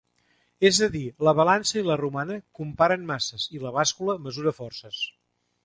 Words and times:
És 0.69 0.79
a 0.85 0.87
dir, 0.95 1.01
la 1.27 1.33
balança 1.39 1.77
i 1.81 1.83
la 1.89 1.99
romana 2.01 2.39
comparen 2.61 3.05
masses 3.13 3.47
i 3.59 3.63
la 3.67 3.75
bàscula 3.79 4.19
mesura 4.27 4.59
forces. 4.65 5.07